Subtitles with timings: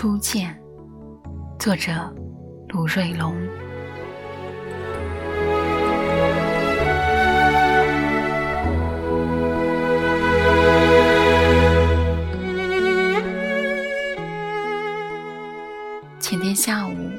[0.00, 0.56] 初见，
[1.58, 1.92] 作者
[2.68, 3.36] 卢瑞龙。
[16.20, 17.10] 前天下午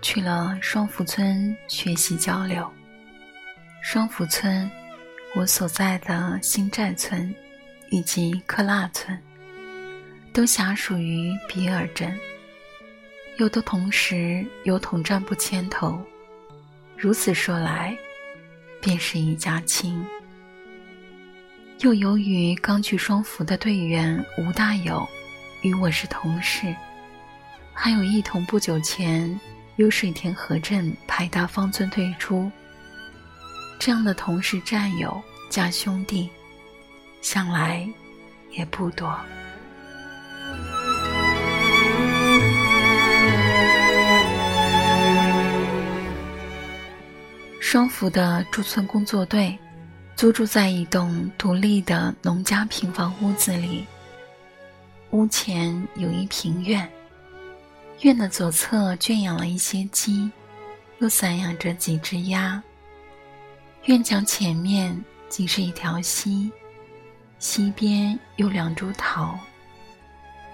[0.00, 2.64] 去了双福村学习交流。
[3.82, 4.70] 双福村，
[5.34, 7.34] 我所在的新寨村
[7.90, 9.20] 以及克腊村。
[10.32, 12.16] 都辖属于比尔镇，
[13.38, 16.00] 又都同时由统战部牵头。
[16.96, 17.96] 如此说来，
[18.80, 20.04] 便是一家亲。
[21.80, 25.08] 又由于刚去双福的队员吴大友
[25.62, 26.74] 与我是同事，
[27.72, 29.38] 还有一同不久前
[29.76, 32.50] 由水田河镇排大方村退出，
[33.78, 36.28] 这样的同事战友加兄弟，
[37.22, 37.88] 向来
[38.50, 39.16] 也不多。
[47.70, 49.54] 双福的驻村工作队
[50.16, 53.86] 租住在一栋独立的农家平房屋子里。
[55.10, 56.90] 屋前有一平院，
[58.00, 60.32] 院的左侧圈养了一些鸡，
[61.00, 62.62] 又散养着几只鸭。
[63.84, 64.98] 院墙前面
[65.28, 66.50] 即是一条溪，
[67.38, 69.38] 溪边有两株桃，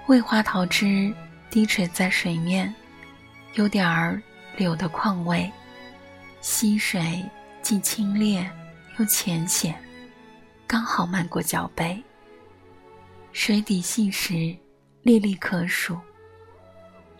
[0.04, 1.14] 桂花桃枝
[1.48, 2.74] 低垂在水面，
[3.52, 4.20] 有点儿
[4.56, 5.48] 柳的况味。
[6.44, 7.24] 溪水
[7.62, 8.46] 既清冽
[8.98, 9.74] 又浅显，
[10.66, 12.04] 刚好漫过脚背。
[13.32, 14.54] 水底细石，
[15.00, 15.98] 粒粒可数。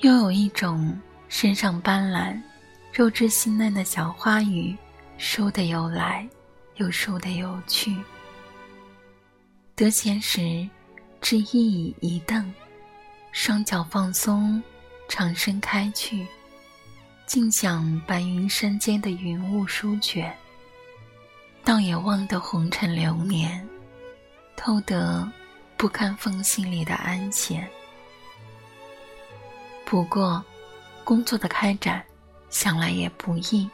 [0.00, 0.94] 又有一种
[1.30, 2.38] 身上斑斓、
[2.92, 4.76] 肉质细嫩的小花鱼，
[5.18, 6.28] 倏地游来，
[6.74, 7.96] 又倏地游去。
[9.74, 10.68] 得闲时，
[11.22, 12.52] 置一椅一凳，
[13.32, 14.62] 双脚放松，
[15.08, 16.26] 长身开去。
[17.26, 20.32] 静享白云山间的云雾舒卷，
[21.64, 23.66] 倒也忘得红尘流年，
[24.56, 25.26] 偷得
[25.76, 27.66] 不堪风信里的安闲。
[29.86, 30.44] 不过，
[31.02, 32.04] 工作的开展，
[32.50, 33.68] 想来也不易。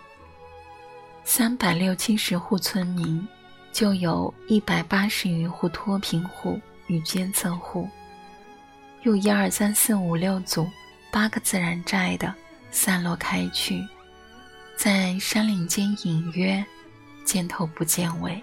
[1.25, 3.27] 三百六七十户村民，
[3.73, 7.89] 就有一百八十余户脱贫户与监测户，
[9.03, 10.67] 有一二三四五六组
[11.11, 12.33] 八个自然寨的。
[12.71, 13.87] 散落开去，
[14.77, 16.65] 在山岭间隐约，
[17.25, 18.43] 见头不见尾。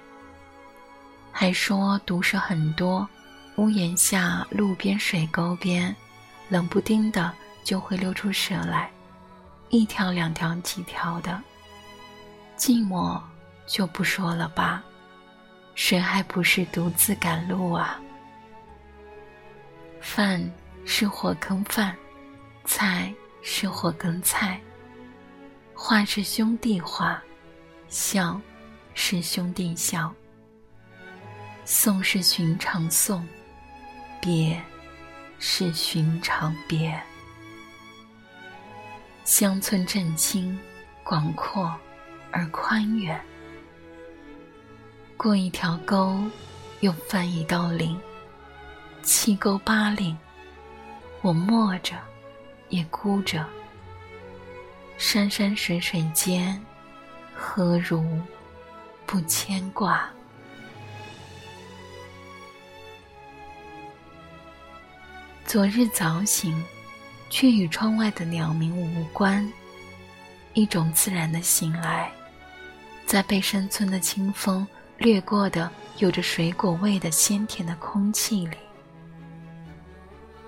[1.31, 3.07] 还说毒蛇很多，
[3.55, 5.95] 屋檐下、路边、水沟边，
[6.49, 7.33] 冷不丁的
[7.63, 8.91] 就会溜出蛇来，
[9.69, 11.41] 一条、两条、几条的。
[12.57, 13.21] 寂寞
[13.65, 14.83] 就不说了吧，
[15.75, 17.99] 谁还不是独自赶路啊？
[20.01, 20.51] 饭
[20.85, 21.95] 是火坑饭，
[22.65, 23.13] 菜。
[23.49, 24.59] 是火耕菜，
[25.73, 27.23] 话是兄弟话，
[27.87, 28.39] 笑
[28.93, 30.13] 是兄弟笑，
[31.63, 33.25] 送是寻常送，
[34.21, 34.61] 别
[35.39, 37.01] 是寻常别。
[39.23, 40.59] 乡村振兴，
[41.01, 41.73] 广阔
[42.31, 43.17] 而宽远。
[45.15, 46.21] 过一条沟，
[46.81, 47.97] 又翻一道岭，
[49.03, 50.17] 七沟八岭，
[51.21, 51.95] 我默着。
[52.69, 53.45] 也哭着，
[54.97, 56.59] 山山水水间，
[57.33, 58.03] 何如
[59.05, 60.09] 不牵挂？
[65.45, 66.61] 昨日早醒，
[67.29, 69.49] 却与窗外的鸟鸣无关。
[70.53, 72.11] 一种自然的醒来，
[73.05, 74.67] 在背山村的清风
[74.97, 78.57] 掠过的有着水果味的鲜甜的空气里，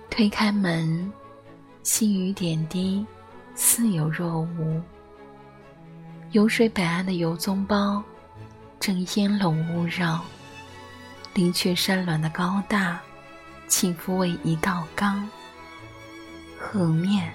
[0.09, 1.09] 推开门。
[1.81, 3.05] 细雨点滴，
[3.55, 4.81] 似有若无。
[6.31, 8.03] 游水北岸的游踪包，
[8.79, 10.23] 正烟笼雾绕。
[11.33, 12.99] 林雀山峦的高大，
[13.67, 15.27] 起伏为一道冈。
[16.59, 17.33] 河面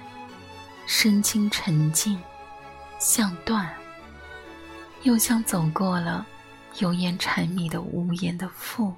[0.87, 2.21] 深清沉静，
[2.99, 3.75] 像断，
[5.03, 6.27] 又像走过了
[6.79, 8.93] 油烟柴米的无言的腹。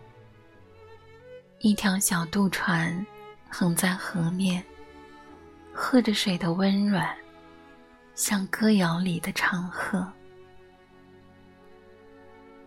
[1.61, 3.07] 一条小渡船
[3.49, 4.63] 横在河面。
[5.79, 7.15] 喝着水的温软，
[8.15, 10.11] 像歌谣里的长河。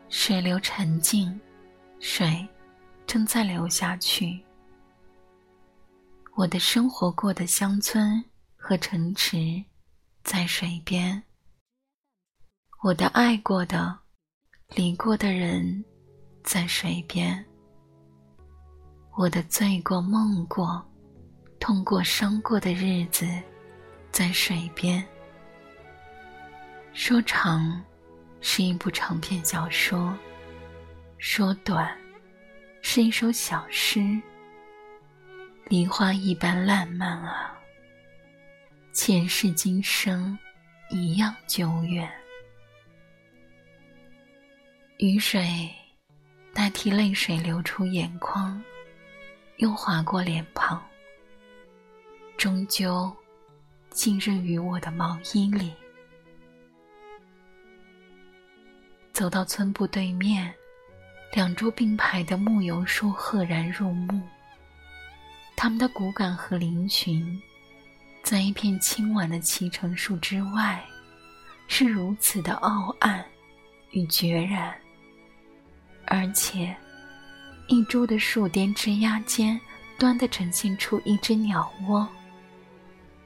[0.10, 1.38] 水流沉静，
[2.00, 2.48] 水
[3.08, 4.40] 正在流下去。
[6.36, 8.24] 我的生活过的乡村
[8.56, 9.62] 和城池，
[10.24, 11.22] 在水边。
[12.84, 13.98] 我的爱过的、
[14.76, 15.84] 离过的人，
[16.44, 17.44] 在水边。
[19.18, 20.86] 我的醉过梦过。
[21.70, 23.28] 痛过伤过的日子，
[24.10, 25.06] 在水边。
[26.94, 27.80] 说长，
[28.42, 30.12] 是一部长篇小说；
[31.20, 31.96] 说短，
[32.82, 34.20] 是一首小诗。
[35.66, 37.56] 梨花一般烂漫啊，
[38.92, 40.36] 前世今生
[40.90, 42.12] 一样久远。
[44.98, 45.70] 雨水
[46.52, 48.60] 代替泪水流出眼眶，
[49.58, 50.84] 又划过脸庞，
[52.40, 53.12] 终究
[53.90, 55.74] 浸润于我的毛衣里。
[59.12, 60.50] 走到村部对面，
[61.34, 64.22] 两株并排的木油树赫然入目。
[65.58, 67.38] 它们的骨感和林群，
[68.24, 70.82] 在一片青婉的脐橙树之外，
[71.68, 73.22] 是如此的傲岸
[73.92, 74.74] 与决然。
[76.06, 76.74] 而且，
[77.68, 79.60] 一株的树巅枝桠间，
[79.98, 82.08] 端的呈现出一只鸟窝。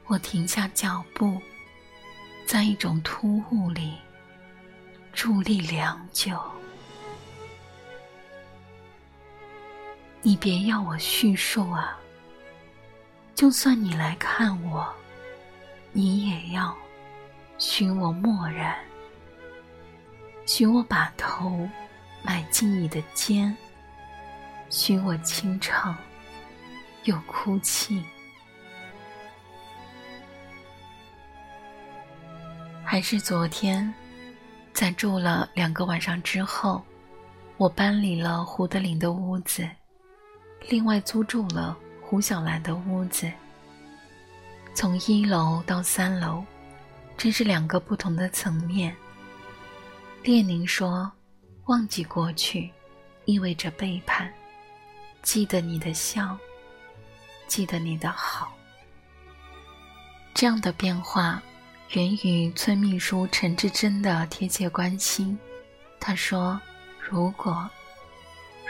[0.06, 1.40] 我停下脚步，
[2.46, 3.94] 在一种突兀里。
[5.14, 6.36] 伫立良久，
[10.22, 11.96] 你别要我叙述啊！
[13.32, 14.92] 就算你来看我，
[15.92, 16.76] 你也要
[17.58, 18.76] 许我默然，
[20.46, 21.70] 许我把头
[22.24, 23.56] 埋进你的肩，
[24.68, 25.96] 许我清唱
[27.04, 28.02] 又哭泣，
[32.94, 33.92] 还是昨天。
[34.72, 36.80] 在住了两个晚上之后，
[37.56, 39.68] 我搬离了胡德林的屋子，
[40.68, 43.28] 另外租住了胡小兰的屋子。
[44.76, 46.44] 从一楼到三楼，
[47.16, 48.94] 这是两个不同的层面。
[50.22, 51.10] 列宁说
[51.66, 52.70] ：“忘记过去，
[53.24, 54.28] 意味着背叛；
[55.20, 56.38] 记得你的笑，
[57.48, 58.54] 记得你的好。”
[60.32, 61.42] 这样的变化。
[61.90, 65.38] 源于村秘书陈志珍的贴切关心。
[66.00, 66.60] 他说
[66.98, 67.68] ：“如果，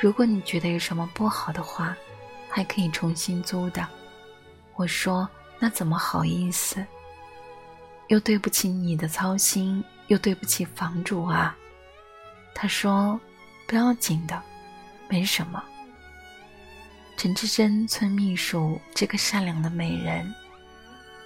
[0.01, 1.97] 如果你觉得有什么不好的话，
[2.51, 3.87] 还可以重新租的。”
[4.77, 5.29] 我说
[5.59, 6.85] ：“那怎么好意思？
[8.09, 11.57] 又对不起你的操心，又对不起房主啊。”
[12.55, 13.19] 他说
[13.67, 14.43] ：“不要紧的，
[15.09, 15.65] 没什么。”
[17.17, 20.35] 陈志珍村秘书这个善良的美人。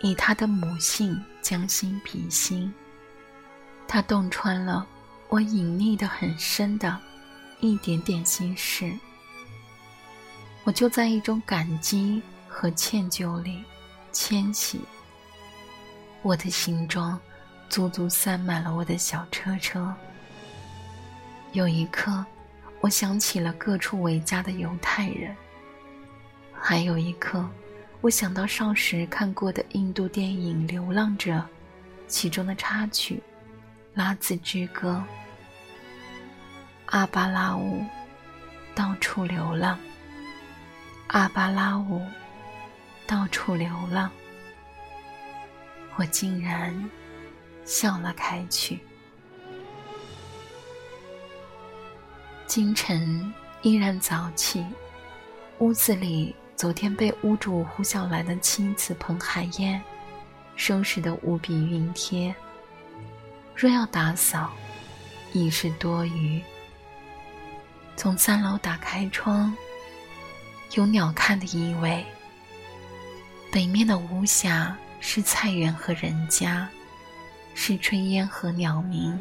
[0.00, 2.70] 以他的母性将心比心，
[3.86, 4.86] 他洞穿了
[5.30, 7.00] 我隐匿的很深的
[7.60, 8.92] 一点点心事。
[10.64, 13.64] 我就在一种感激和歉疚里
[14.12, 14.82] 迁徙。
[16.20, 17.18] 我的行装
[17.70, 19.94] 足足塞满了我的小车车。
[21.52, 22.22] 有一刻，
[22.82, 25.34] 我想起了各处为家的犹太人。
[26.52, 27.42] 还有一刻。
[28.00, 31.32] 我想到少时看过的印度电影《流浪者》，
[32.06, 33.16] 其中的插曲
[33.92, 35.04] 《拉兹之歌》。
[36.86, 37.84] 阿巴拉乌，
[38.72, 39.76] 到处流浪。
[41.08, 42.00] 阿巴拉乌，
[43.04, 44.08] 到处流浪。
[45.96, 46.72] 我竟然
[47.64, 48.78] 笑了开去。
[52.46, 54.64] 清晨依然早起，
[55.58, 56.32] 屋子里。
[56.58, 59.80] 昨天被屋主胡小兰的妻子彭海燕
[60.56, 62.34] 收拾得无比熨帖。
[63.54, 64.50] 若要打扫，
[65.32, 66.42] 已是多余。
[67.94, 69.56] 从三楼打开窗，
[70.74, 72.04] 有鸟瞰的意味。
[73.52, 76.68] 北面的屋下是菜园和人家，
[77.54, 79.16] 是炊烟和鸟鸣。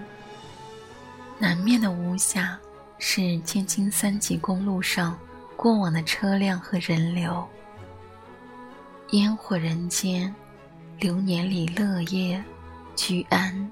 [1.38, 2.58] 南面的屋下
[2.98, 5.16] 是天津三级公路上。
[5.58, 7.46] 过往的车辆和人流，
[9.10, 10.34] 烟火人间，
[11.00, 12.42] 流年里乐业
[12.96, 13.72] 居安。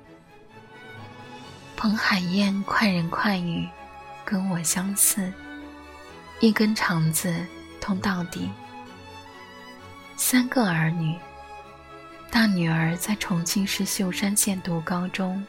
[1.78, 3.70] 彭海燕快人快语，
[4.26, 5.32] 跟我相似，
[6.40, 7.46] 一根肠子
[7.80, 8.50] 通到底。
[10.16, 11.16] 三个儿女，
[12.32, 15.46] 大女儿在重庆市秀山县读高中，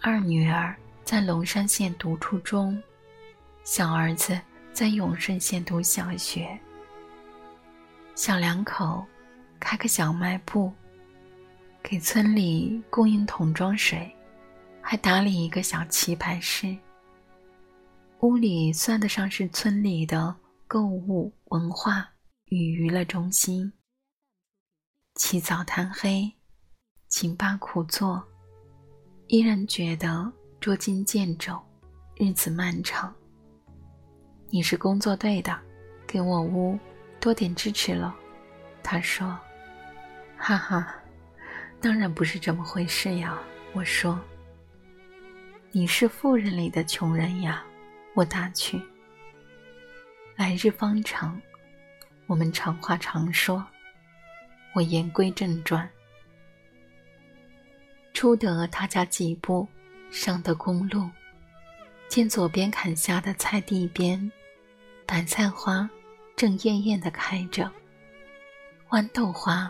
[0.00, 2.82] 二女儿在龙山县读初中，
[3.62, 4.36] 小儿子。
[4.80, 6.58] 在永顺县读小学，
[8.14, 9.04] 小两口
[9.60, 10.72] 开个小卖部，
[11.82, 14.10] 给村里供应桶装水，
[14.80, 16.74] 还打理一个小棋牌室。
[18.20, 20.34] 屋里算得上是村里的
[20.66, 22.10] 购物、文化
[22.46, 23.70] 与娱乐中心。
[25.16, 26.32] 起早贪黑，
[27.10, 28.26] 勤罢苦做，
[29.26, 31.60] 依然觉得捉襟见肘，
[32.16, 33.14] 日子漫长。
[34.52, 35.56] 你是工作队的，
[36.08, 36.76] 给我屋
[37.20, 38.14] 多点支持了。
[38.82, 39.38] 他说
[40.36, 40.92] ：“哈哈，
[41.80, 43.38] 当然不是这么回事呀。”
[43.72, 44.20] 我说
[45.70, 47.64] ：“你是富人里的穷人呀。”
[48.14, 48.82] 我打趣
[50.34, 51.40] ：“来日方长，
[52.26, 53.64] 我们长话长说。”
[54.74, 55.88] 我言归正传。
[58.14, 59.66] 出得他家几步，
[60.10, 61.08] 上得公路，
[62.08, 64.30] 见左边砍下的菜地边，
[65.10, 65.90] 白菜花
[66.36, 67.68] 正艳艳的开着，
[68.90, 69.68] 豌豆花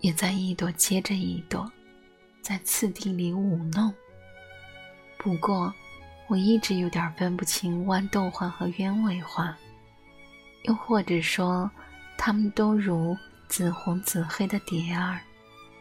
[0.00, 1.72] 也在一朵接着一朵，
[2.42, 3.90] 在次第里舞弄。
[5.16, 5.72] 不过，
[6.28, 9.56] 我一直有点分不清豌豆花和鸢尾花，
[10.64, 11.70] 又或者说，
[12.18, 13.16] 它们都如
[13.48, 15.22] 紫红紫黑的蝶儿，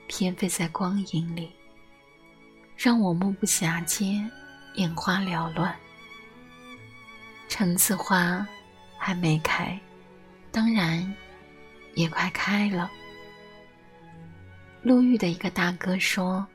[0.07, 1.51] 翩飞在光影里。
[2.77, 4.25] 让我目不暇接，
[4.75, 5.75] 眼花缭乱。
[7.49, 8.47] 橙子花
[9.03, 9.75] 还没开，
[10.51, 11.11] 当然
[11.95, 12.91] 也快开了。
[14.83, 16.45] 路遇的一个大哥说：“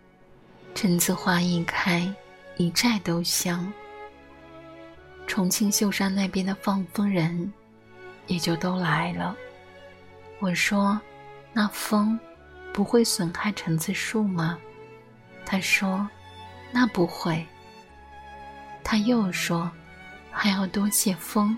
[0.72, 2.08] 橙子花一开，
[2.56, 3.70] 一寨都香。”
[5.26, 7.52] 重庆秀山那边的放风人
[8.28, 9.36] 也就都来了。
[10.38, 11.00] 我说
[11.52, 12.16] ：“那风
[12.72, 14.56] 不会损害橙子树吗？”
[15.44, 16.08] 他说。
[16.72, 17.46] 那不会。
[18.84, 19.70] 他又说，
[20.30, 21.56] 还要多谢风，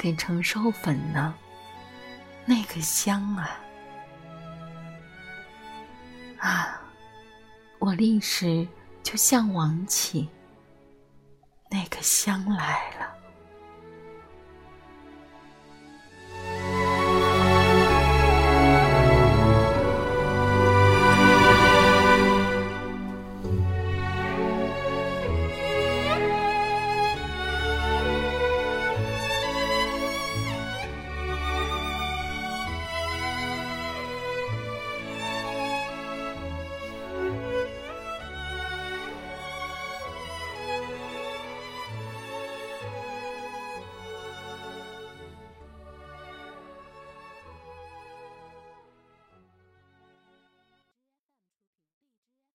[0.00, 1.34] 给成寿粉呢。
[2.46, 3.60] 那个香啊！
[6.38, 6.80] 啊，
[7.78, 8.66] 我立时
[9.02, 10.26] 就向往起，
[11.70, 13.14] 那个香来了。